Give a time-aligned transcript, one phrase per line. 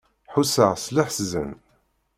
[0.33, 1.51] Ḥusseɣ s leḥzen.